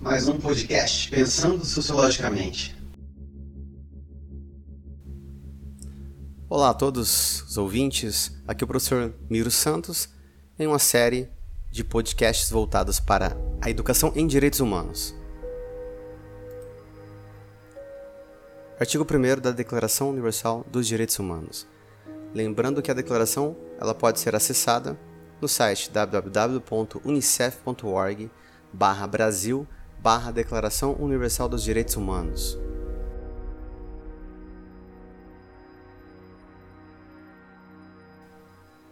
[0.00, 2.76] mais um podcast Pensando Sociologicamente.
[6.48, 10.08] Olá a todos os ouvintes, aqui é o professor Miro Santos
[10.58, 11.28] em uma série
[11.70, 15.14] de podcasts voltados para a educação em direitos humanos.
[18.78, 21.66] Artigo 1 da Declaração Universal dos Direitos Humanos.
[22.32, 24.96] Lembrando que a declaração ela pode ser acessada
[25.40, 28.30] no site www.unicef.org
[30.00, 32.58] Brasil Declaração Universal dos Direitos Humanos.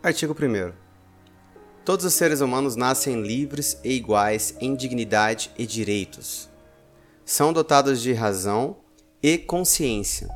[0.02, 0.72] Artigo 1
[1.84, 6.48] Todos os seres humanos nascem livres e iguais em dignidade e direitos.
[7.24, 8.76] São dotados de razão
[9.22, 10.28] e consciência,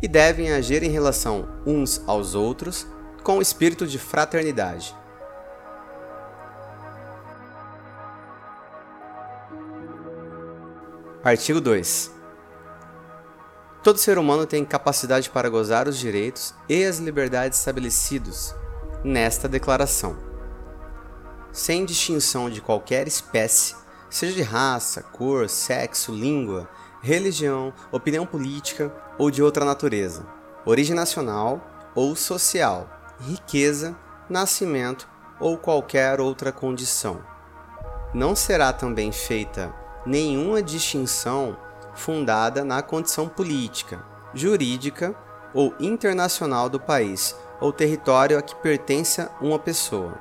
[0.00, 2.86] e devem agir em relação uns aos outros
[3.22, 4.94] com o espírito de fraternidade.
[11.24, 12.12] Artigo 2.
[13.82, 18.54] Todo ser humano tem capacidade para gozar os direitos e as liberdades estabelecidos
[19.02, 20.18] nesta declaração,
[21.50, 23.74] sem distinção de qualquer espécie,
[24.10, 26.68] seja de raça, cor, sexo, língua,
[27.00, 30.26] religião, opinião política ou de outra natureza,
[30.66, 32.86] origem nacional ou social,
[33.18, 33.96] riqueza,
[34.28, 35.08] nascimento
[35.40, 37.24] ou qualquer outra condição.
[38.12, 41.56] Não será também feita nenhuma distinção
[41.94, 45.14] fundada na condição política, jurídica
[45.52, 50.18] ou internacional do país ou território a que pertença uma pessoa.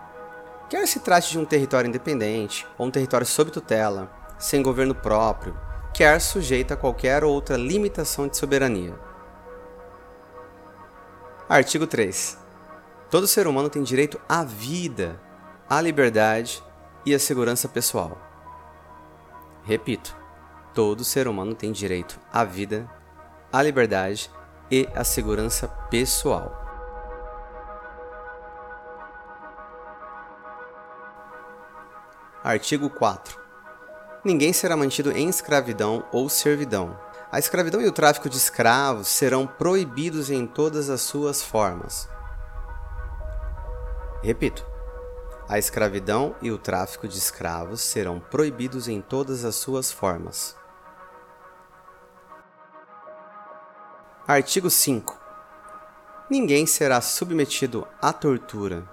[0.69, 5.57] Quer se trate de um território independente ou um território sob tutela, sem governo próprio,
[5.93, 8.93] quer sujeita a qualquer outra limitação de soberania.
[11.47, 12.37] Artigo 3.
[13.09, 15.19] Todo ser humano tem direito à vida,
[15.69, 16.63] à liberdade
[17.05, 18.32] e à segurança pessoal.
[19.63, 20.15] Repito,
[20.73, 22.89] todo ser humano tem direito à vida,
[23.51, 24.29] à liberdade
[24.69, 26.59] e à segurança pessoal.
[32.43, 33.43] Artigo 4
[34.23, 36.97] ninguém será mantido em escravidão ou servidão.
[37.31, 42.07] A escravidão e o tráfico de escravos serão proibidos em todas as suas formas.
[44.21, 44.72] Repito.
[45.47, 50.55] A escravidão e o tráfico de escravos serão proibidos em todas as suas formas.
[54.25, 55.19] Artigo 5.
[56.29, 58.89] Ninguém será submetido à tortura,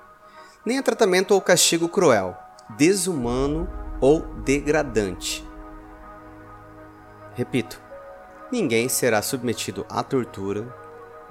[0.66, 2.37] nem a tratamento ou castigo cruel,
[2.77, 3.69] desumano
[4.00, 5.49] ou degradante.
[7.34, 7.81] Repito,
[8.50, 10.75] ninguém será submetido à tortura,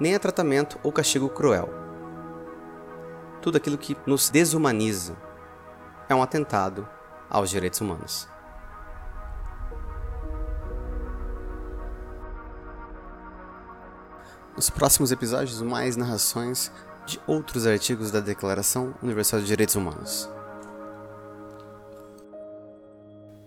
[0.00, 1.89] nem a tratamento ou castigo cruel.
[3.40, 5.16] Tudo aquilo que nos desumaniza
[6.08, 6.86] é um atentado
[7.28, 8.28] aos direitos humanos.
[14.54, 16.70] Nos próximos episódios, mais narrações
[17.06, 20.28] de outros artigos da Declaração Universal de Direitos Humanos.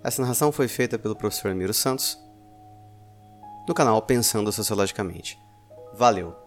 [0.03, 2.17] Essa narração foi feita pelo professor Miro Santos,
[3.67, 5.39] do canal Pensando Sociologicamente.
[5.93, 6.42] Valeu!